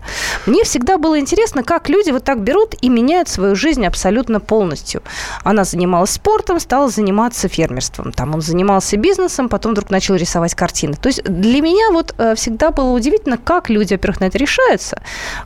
[0.47, 5.03] Мне всегда было интересно, как люди вот так берут и меняют свою жизнь абсолютно полностью.
[5.43, 8.13] Она занималась спортом, стала заниматься фермерством.
[8.13, 10.95] Там он занимался бизнесом, потом вдруг начал рисовать картины.
[10.95, 14.38] То есть для меня меня вот э, всегда было удивительно, как люди, во-первых, на это
[14.38, 15.01] решаются,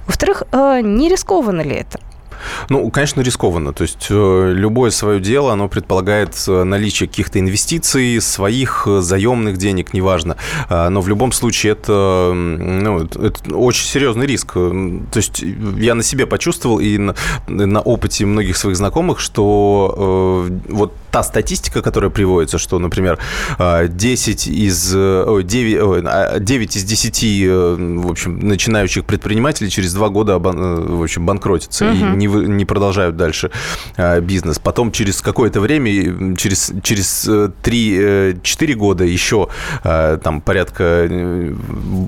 [0.06, 2.00] во-вторых, э, не рискованно ли это?
[2.70, 3.72] Ну, конечно, рискованно.
[3.72, 10.36] То есть э, любое свое дело, оно предполагает наличие каких-то инвестиций, своих заемных денег, неважно.
[10.70, 14.54] А, но в любом случае это, ну, это очень серьезный риск.
[14.54, 15.42] То есть
[15.78, 17.16] я на себе почувствовал и на,
[17.48, 23.20] на опыте многих своих знакомых, что э, вот та статистика, которая приводится, что, например,
[23.60, 27.24] 10 из, 9, 9 из 10
[28.04, 31.96] в общем, начинающих предпринимателей через два года в общем, банкротятся угу.
[31.96, 32.28] и не
[32.64, 33.52] не продолжают дальше
[33.98, 34.60] а, бизнес.
[34.60, 39.50] Потом через какое-то время, через, через 3-4 э, года еще
[39.84, 41.54] а, там порядка, э,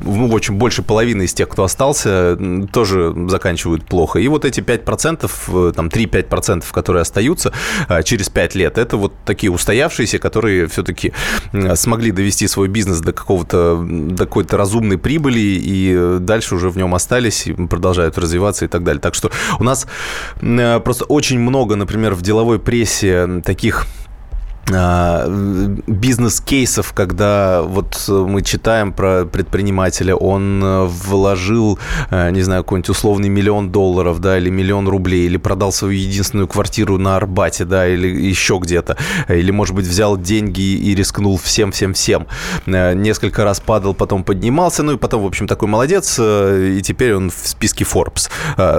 [0.06, 2.38] ну, в общем, больше половины из тех, кто остался,
[2.72, 4.20] тоже заканчивают плохо.
[4.20, 7.52] И вот эти 5%, э, там 3-5%, которые остаются
[7.88, 11.14] а, через 5 лет, это вот такие устоявшиеся, которые все-таки
[11.76, 16.96] смогли довести свой бизнес до какого-то, до какой-то разумной прибыли и дальше уже в нем
[16.96, 19.02] остались, и продолжают развиваться и так далее.
[19.02, 19.88] Так что у нас
[20.42, 23.86] Э, просто очень много, например, в деловой прессе таких
[24.68, 31.78] бизнес-кейсов, когда вот мы читаем про предпринимателя, он э, вложил,
[32.10, 36.48] э, не знаю, какой-нибудь условный миллион долларов, да, или миллион рублей, или продал свою единственную
[36.48, 38.98] квартиру на Арбате, да, или еще где-то,
[39.30, 42.26] или, может быть, взял деньги и рискнул всем-всем-всем.
[42.66, 47.14] Э, несколько раз падал, потом поднимался, ну и потом, в общем, такой молодец, и теперь
[47.14, 48.32] он в списке Forbes.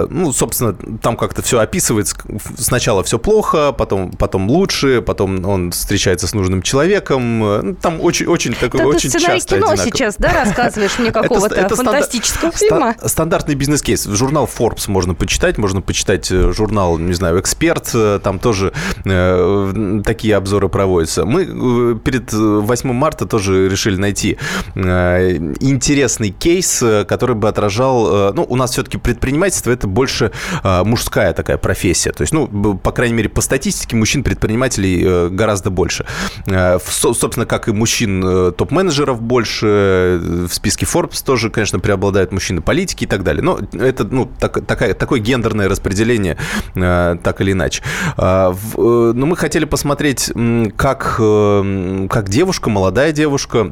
[0.09, 2.17] Ну, собственно, там как-то все описывается.
[2.57, 7.39] Сначала все плохо, потом, потом лучше, потом он встречается с нужным человеком.
[7.39, 9.85] Ну, там очень, очень такой, да очень ты часто кино одинаково.
[9.85, 12.95] сейчас, да, рассказываешь мне какого-то это, это фантастического ста- фильма?
[13.05, 14.05] Стандартный бизнес-кейс.
[14.05, 18.73] Журнал Forbes можно почитать, можно почитать э, журнал, не знаю, Эксперт, э, там тоже
[19.05, 21.25] э, такие обзоры проводятся.
[21.25, 24.37] Мы э, перед 8 марта тоже решили найти
[24.75, 30.31] э, интересный кейс, который бы отражал, э, ну, у нас все-таки предпринимательство это больше
[30.63, 32.11] э, мужская такая профессия.
[32.11, 36.05] То есть, ну, по крайней мере, по статистике мужчин-предпринимателей гораздо гораздо больше.
[36.47, 42.31] Э, собственно, как и мужчин э, топ-менеджеров больше, э, в списке Forbes тоже, конечно, преобладают
[42.31, 43.43] мужчины политики и так далее.
[43.43, 46.37] Но это, ну, так, такая, такое гендерное распределение,
[46.73, 47.83] так или иначе.
[48.17, 50.31] Но мы хотели посмотреть,
[50.75, 53.71] как, как девушка, молодая девушка,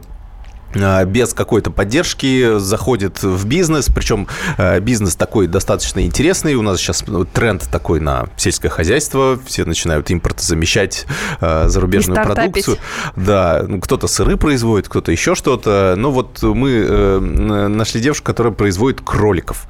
[1.05, 6.55] без какой-то поддержки заходит в бизнес, причем а, бизнес такой достаточно интересный.
[6.55, 11.05] У нас сейчас тренд такой на сельское хозяйство, все начинают импортозамещать
[11.39, 12.77] а, зарубежную продукцию.
[13.15, 15.95] Да, ну, кто-то сыры производит, кто-то еще что-то.
[15.97, 19.67] Но вот мы э, нашли девушку, которая производит кроликов.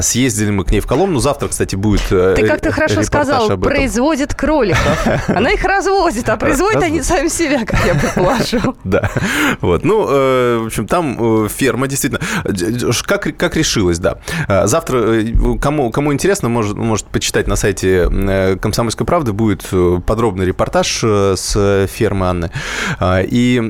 [0.00, 1.18] Съездили мы к ней в Коломну.
[1.20, 4.82] Завтра, кстати, будет э, Ты как-то хорошо сказал, производит кроликов.
[5.28, 8.76] Она их разводит, а производят они сами себя, как я предположу.
[8.84, 9.10] Да,
[9.60, 9.84] вот.
[9.84, 10.31] Ну, э,
[10.62, 12.20] в общем, там э, ферма действительно...
[13.06, 14.18] Как, как решилось, да.
[14.48, 18.08] Э, завтра, э, кому, кому интересно, может, может почитать на сайте
[18.60, 19.68] «Комсомольской правды», будет
[20.06, 22.50] подробный репортаж с фермы Анны.
[23.02, 23.60] И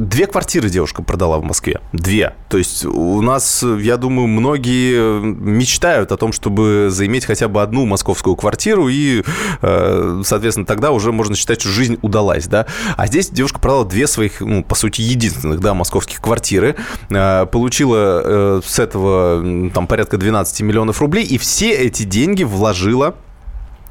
[0.00, 1.80] две квартиры девушка продала в Москве.
[1.92, 2.34] Две.
[2.48, 7.86] То есть у нас, я думаю, многие мечтают о том, чтобы заиметь хотя бы одну
[7.86, 9.22] московскую квартиру, и,
[9.60, 12.66] соответственно, тогда уже можно считать, что жизнь удалась, да.
[12.96, 16.76] А здесь девушка продала две своих, ну, по сути, единственных, да, московских квартиры,
[17.08, 23.14] э, получила э, с этого там порядка 12 миллионов рублей, и все эти деньги вложила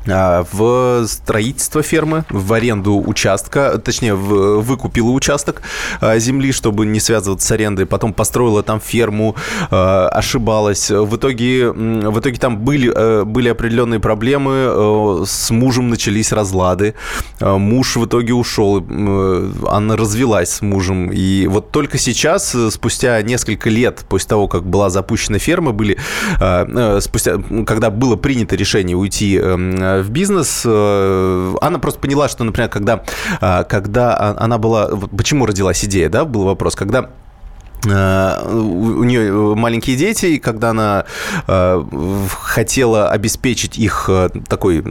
[0.09, 5.61] в строительство фермы, в аренду участка, точнее, в, выкупила участок
[6.01, 9.35] а, земли, чтобы не связываться с арендой, потом построила там ферму,
[9.71, 10.89] а, ошибалась.
[10.89, 16.95] В итоге, в итоге там были, были определенные проблемы, с мужем начались разлады,
[17.39, 18.77] муж в итоге ушел,
[19.69, 24.89] она развелась с мужем, и вот только сейчас, спустя несколько лет после того, как была
[24.89, 25.97] запущена ферма, были,
[26.99, 30.63] спустя, когда было принято решение уйти Э, в бизнес.
[30.65, 33.03] Э, она просто поняла, что, например, когда,
[33.41, 34.87] э, когда она была...
[35.17, 36.75] Почему родилась идея, да, был вопрос.
[36.75, 37.28] Когда Э,
[37.85, 41.05] у нее маленькие дети, и когда она
[41.47, 41.83] э,
[42.41, 44.83] хотела обеспечить их э, такой,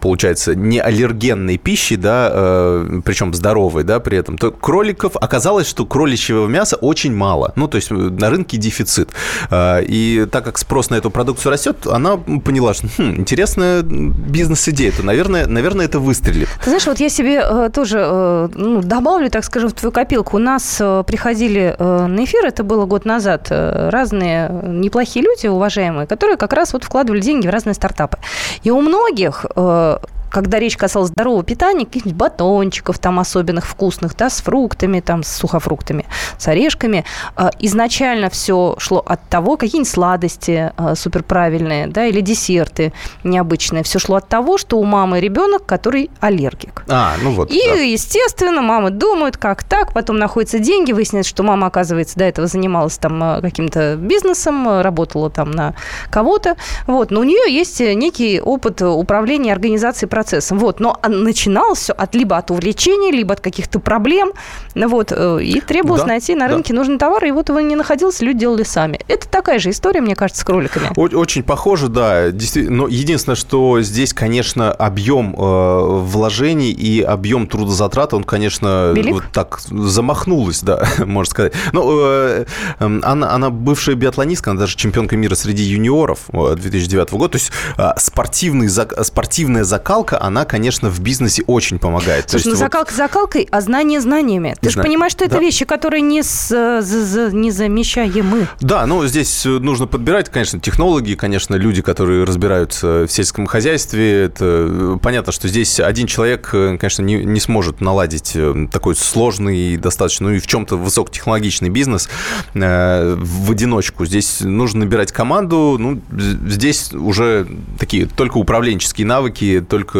[0.00, 5.86] получается, не аллергенной пищей, да, э, причем здоровой, да, при этом, то кроликов оказалось, что
[5.86, 7.52] кроличьего мяса очень мало.
[7.56, 9.10] Ну, то есть на рынке дефицит.
[9.50, 14.92] Э, и так как спрос на эту продукцию растет, она поняла, что хм, интересная бизнес-идея,
[14.92, 16.48] то, наверное, наверное, это выстрелит.
[16.62, 20.36] Ты знаешь, вот я себе э, тоже э, ну, добавлю, так скажем, в твою копилку.
[20.36, 25.46] У нас э, приходили э, на эфир, это было год назад, э, разные неплохие люди,
[25.46, 28.18] уважаемые, которые как раз вот вкладывали деньги в разные стартапы.
[28.64, 29.98] И у многих э,
[30.30, 35.28] когда речь касалась здорового питания, каких-нибудь батончиков там особенных вкусных, да, с фруктами, там, с
[35.28, 36.06] сухофруктами,
[36.38, 37.04] с орешками,
[37.36, 42.92] а, изначально все шло от того, какие-нибудь сладости а, суперправильные, да, или десерты
[43.24, 43.82] необычные.
[43.82, 46.84] Все шло от того, что у мамы ребенок, который аллергик.
[46.88, 47.50] А, ну вот.
[47.50, 47.74] И, да.
[47.74, 52.98] естественно, мамы думают, как так, потом находятся деньги, выясняется, что мама, оказывается, до этого занималась
[52.98, 55.74] там а, каким-то бизнесом, работала там на
[56.10, 60.58] кого-то, вот, но у нее есть некий опыт управления организацией процессом.
[60.58, 60.80] Вот.
[60.80, 64.32] Но начиналось все от, либо от увлечения, либо от каких-то проблем.
[64.74, 65.12] Вот.
[65.12, 66.80] Э, и требовалось да, найти на рынке да.
[66.80, 68.98] нужный товар, и вот его не находилось, люди делали сами.
[69.06, 70.90] Это такая же история, мне кажется, с кроликами.
[70.96, 72.32] Очень похоже, да.
[72.32, 72.78] Действительно.
[72.78, 79.14] Но единственное, что здесь, конечно, объем э, вложений и объем трудозатрат, он, конечно, Велик?
[79.14, 81.52] вот так замахнулась, да, можно сказать.
[81.72, 82.44] Ну, э,
[82.80, 87.28] эм, она, она бывшая биатлонистка, она даже чемпионка мира среди юниоров 2009 года.
[87.28, 92.30] То есть э, спортивный, спортивная закалка закалка, она, конечно, в бизнесе очень помогает.
[92.30, 92.58] Слушай, ну вот...
[92.58, 94.56] закалка закалкой, а знание знаниями.
[94.60, 95.36] Ты же понимаешь, что да.
[95.36, 96.48] это вещи, которые не, с,
[96.82, 98.48] за, не замещаемы.
[98.60, 104.24] Да, ну здесь нужно подбирать, конечно, технологии, конечно, люди, которые разбираются в сельском хозяйстве.
[104.24, 108.96] Это э, понятно, что здесь один человек, э, конечно, не, не сможет наладить э, такой
[108.96, 112.08] сложный, достаточно, ну и в чем-то высокотехнологичный бизнес
[112.54, 114.06] э, в одиночку.
[114.06, 115.76] Здесь нужно набирать команду.
[115.78, 117.46] Ну, здесь уже
[117.78, 119.97] такие только управленческие навыки, только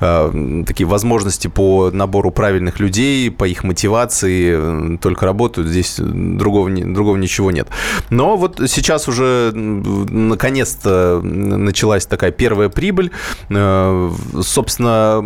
[0.00, 5.68] э, такие возможности по набору правильных людей, по их мотивации только работают.
[5.68, 7.68] Здесь другого, другого ничего нет.
[8.10, 13.10] Но вот сейчас уже наконец-то началась такая первая прибыль.
[13.50, 14.10] Э,
[14.42, 15.24] собственно,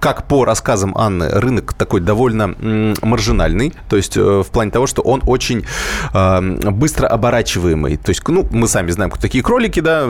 [0.00, 2.54] как по рассказам Анны, рынок такой довольно
[3.02, 3.72] маржинальный.
[3.88, 5.64] То есть э, в плане того, что он очень
[6.12, 7.96] э, быстро оборачиваемый.
[7.96, 10.04] То есть, ну, мы сами знаем, кто такие кролики, да,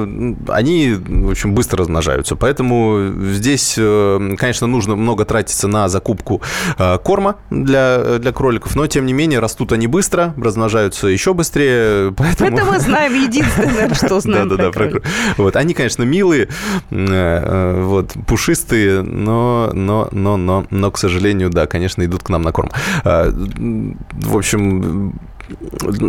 [0.48, 2.36] они, в общем, быстро размножаются.
[2.36, 6.42] Поэтому Здесь, э, конечно, нужно много тратиться на закупку
[6.78, 12.12] э, корма для, для кроликов, но, тем не менее, растут они быстро, размножаются еще быстрее,
[12.16, 12.56] поэтому...
[12.56, 15.00] Это мы знаем единственное, что знаем Да-да-да, про
[15.36, 16.48] Вот, они, конечно, милые,
[16.90, 22.42] э, вот, пушистые, но, но, но, но, но, к сожалению, да, конечно, идут к нам
[22.42, 22.70] на корм.
[23.04, 25.14] В общем,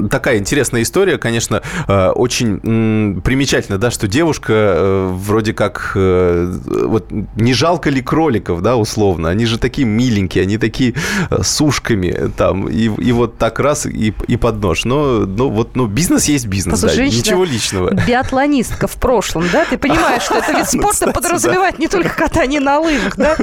[0.09, 7.53] такая интересная история, конечно, э, очень примечательно, да, что девушка э, вроде как вот не
[7.53, 10.95] жалко ли кроликов, да, условно, они же такие миленькие, они такие
[11.29, 14.85] с ушками там, и, и вот так раз и, и под нож.
[14.85, 17.93] Но, но вот, ну, бизнес есть бизнес, Послушай, да, ничего личного.
[18.07, 22.59] Биатлонистка в прошлом, да, ты понимаешь, что это вид ну, спорта подразумевает не только катание
[22.59, 23.35] на лыжах, да?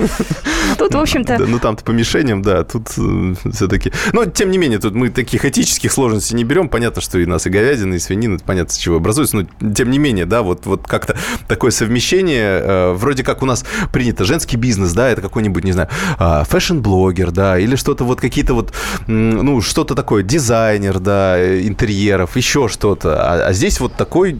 [0.76, 1.38] Тут, в общем-то...
[1.38, 3.92] Ну, там-то по мишеням, да, тут все-таки...
[4.12, 6.68] Но, тем не менее, тут мы таких этических сложностей не берем.
[6.68, 9.36] Понятно, что и нас и говядина, и свинина, понятно, с чего образуется.
[9.36, 12.60] Но, тем не менее, да, вот, вот как-то такое совмещение.
[12.62, 17.30] Э, вроде как у нас принято женский бизнес, да, это какой-нибудь, не знаю, э, fashion-блогер,
[17.30, 18.72] да, или что-то вот какие-то вот,
[19.06, 23.20] ну, что-то такое, дизайнер, да, интерьеров, еще что-то.
[23.20, 24.38] А, а здесь вот такой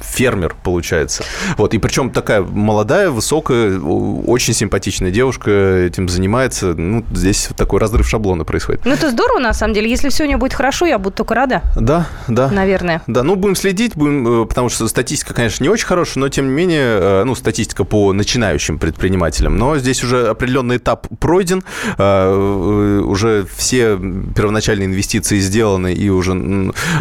[0.00, 1.24] фермер, получается.
[1.56, 6.74] Вот, и причем такая молодая, высокая, очень симпатичная девушка этим занимается.
[6.74, 8.84] Ну, здесь такой разрыв шаблона происходит.
[8.84, 9.90] Ну, это здорово, на самом деле.
[9.90, 11.62] Если все у нее будет хорошо, я буду только рада.
[11.76, 12.48] Да, да.
[12.50, 13.02] Наверное.
[13.06, 16.46] Да, ну, будем следить, будем, э, потому что статистика, конечно, не очень хорошая, но, тем
[16.46, 19.58] не менее, э, ну, статистика по начинающим предпринимателям.
[19.58, 21.62] Но здесь уже определенный этап пройден,
[21.98, 26.34] э, уже все первоначальные инвестиции сделаны, и уже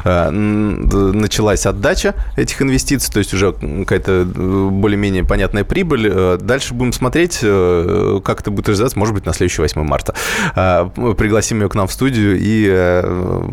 [0.03, 6.38] началась отдача этих инвестиций, то есть уже какая-то более-менее понятная прибыль.
[6.38, 10.13] Дальше будем смотреть, как это будет развиваться, может быть, на следующий 8 марта.
[11.17, 12.67] Пригласим ее к нам в студию и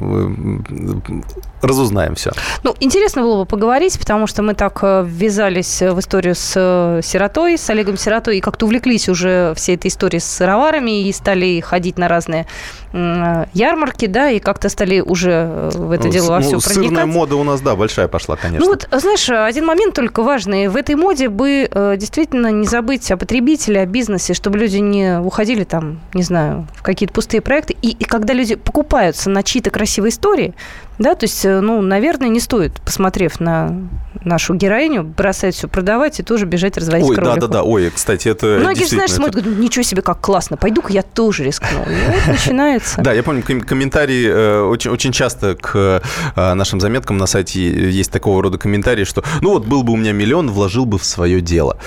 [0.01, 1.23] 我嗯嗯嗯
[1.67, 2.33] разузнаем все.
[2.63, 7.01] Ну, интересно было бы поговорить, потому что мы так э, ввязались в историю с э,
[7.03, 11.61] сиротой, с Олегом Сиротой, и как-то увлеклись уже всей этой историей с сыроварами и стали
[11.61, 12.47] ходить на разные
[12.93, 16.89] ярмарки, да, и как-то стали уже в это ну, дело во все ну, проникать.
[16.89, 18.65] Сырная мода у нас, да, большая пошла, конечно.
[18.65, 20.69] Ну вот, знаешь, один момент только важный.
[20.69, 25.19] В этой моде бы э, действительно не забыть о потребителе, о бизнесе, чтобы люди не
[25.21, 27.77] уходили там, не знаю, в какие-то пустые проекты.
[27.83, 30.55] И, и когда люди покупаются на чьи-то красивые истории,
[30.99, 33.77] да, то есть, э, ну, наверное, не стоит, посмотрев на
[34.25, 38.85] нашу героиню, бросать все продавать и тоже бежать разводить Ой, да-да-да, ой, кстати, это Многие
[38.85, 41.83] же, знаешь, смотрят, говорят, ничего себе, как классно, пойду-ка я тоже рискну.
[41.87, 43.01] И вот начинается.
[43.03, 46.03] Да, я помню комментарии, э, очень, очень часто к
[46.35, 49.97] э, нашим заметкам на сайте есть такого рода комментарии, что, ну вот, был бы у
[49.97, 51.79] меня миллион, вложил бы в свое дело.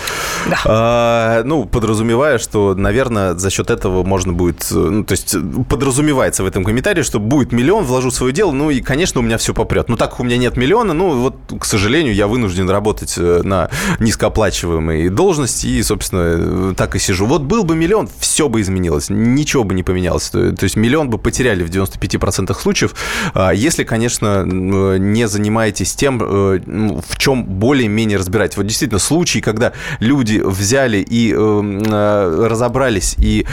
[0.49, 0.57] Да.
[0.65, 5.35] А, ну, подразумевая, что, наверное, за счет этого можно будет, ну, то есть
[5.67, 9.23] подразумевается в этом комментарии, что будет миллион, вложу в свое дело, ну и, конечно, у
[9.23, 9.89] меня все попрет.
[9.89, 13.41] Ну, так как у меня нет миллиона, ну, вот, к сожалению, я вынужден работать э,
[13.43, 17.25] на низкооплачиваемой должности, и, собственно, так и сижу.
[17.25, 20.29] Вот был бы миллион, все бы изменилось, ничего бы не поменялось.
[20.29, 22.95] То, есть миллион бы потеряли в 95% случаев,
[23.33, 26.59] а, если, конечно, не занимаетесь тем, э,
[27.07, 28.57] в чем более-менее разбираетесь.
[28.57, 33.45] Вот действительно, случаи, когда люди взяли и э, разобрались и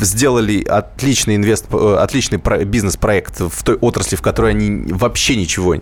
[0.00, 5.76] сделали отличный инвест, отличный бизнес-проект в той отрасли, в которой они вообще ничего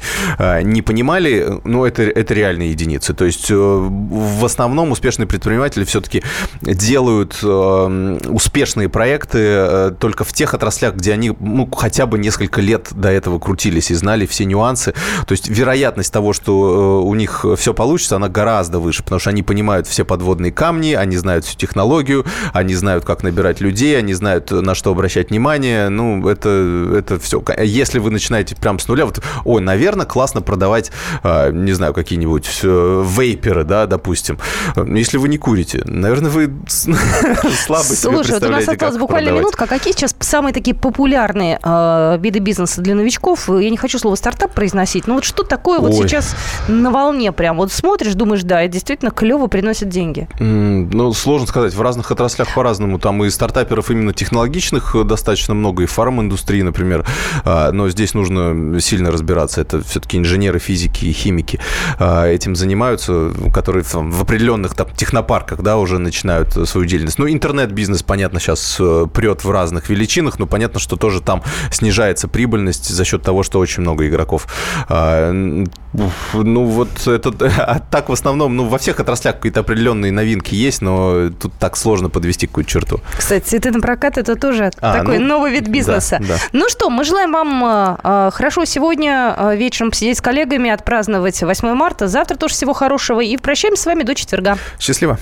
[0.62, 3.14] не понимали, ну, это, это реальные единицы.
[3.14, 6.22] То есть э, в основном успешные предприниматели все-таки
[6.60, 12.60] делают э, успешные проекты э, только в тех отраслях, где они ну, хотя бы несколько
[12.60, 14.92] лет до этого крутились и знали все нюансы.
[15.26, 19.42] То есть вероятность того, что у них все получится, она гораздо выше, потому что они
[19.42, 24.50] понимают все подводные камни, они знают всю технологию, они знают, как набирать людей, они знают,
[24.50, 25.88] на что обращать внимание.
[25.88, 27.42] Ну, это, это все.
[27.62, 30.90] Если вы начинаете прям с нуля, вот, ой, наверное, классно продавать,
[31.24, 34.38] не знаю, какие-нибудь э, вейперы, да, допустим.
[34.76, 39.66] Если вы не курите, наверное, вы слабо Слушай, вот у нас осталось буквально минутка.
[39.66, 43.48] Какие сейчас самые такие популярные э, виды бизнеса для новичков?
[43.48, 46.34] Я не хочу слово стартап произносить, но вот что такое вот сейчас
[46.68, 47.56] на волне прям?
[47.56, 50.28] Вот смотришь, думаешь, да, это действительно клево приносит деньги.
[50.38, 51.74] Ну, сложно сказать.
[51.74, 52.98] В разных отраслях по-разному.
[52.98, 57.06] Там и стартаперов именно технологичных достаточно много, и фарм-индустрии, например.
[57.44, 58.31] А, но здесь нужно
[58.80, 59.60] сильно разбираться.
[59.60, 61.60] Это все-таки инженеры физики и химики.
[61.98, 67.18] А, этим занимаются, которые там, в определенных там, технопарках да, уже начинают свою деятельность.
[67.18, 72.28] Ну, интернет-бизнес, понятно, сейчас э, прет в разных величинах, но понятно, что тоже там снижается
[72.28, 74.46] прибыльность за счет того, что очень много игроков.
[74.88, 77.32] А, ну, вот это
[77.66, 81.76] а так в основном, ну, во всех отраслях какие-то определенные новинки есть, но тут так
[81.76, 83.00] сложно подвести какую-то черту.
[83.16, 86.18] Кстати, цветы на прокат это тоже а, такой ну, новый вид бизнеса.
[86.20, 86.36] Да, да.
[86.52, 91.74] Ну что, мы желаем вам э, хорошо сегодня э, вечером посидеть с коллегами, отпраздновать 8
[91.74, 92.08] марта.
[92.08, 93.20] Завтра тоже всего хорошего.
[93.20, 94.58] И прощаемся с вами до четверга.
[94.78, 95.18] Счастливо.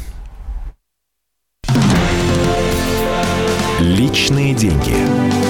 [3.80, 5.49] Личные деньги.